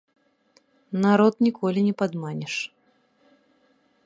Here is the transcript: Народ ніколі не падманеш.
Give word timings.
Народ 1.03 1.35
ніколі 1.49 1.79
не 1.89 1.93
падманеш. 2.01 2.55